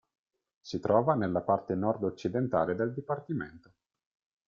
[0.61, 3.71] Si trova nella parte nord-occidentale del dipartimento.